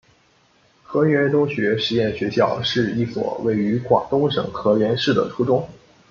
[0.81, 5.63] 河源中学实验学校是一所位于广东省河源市的初中。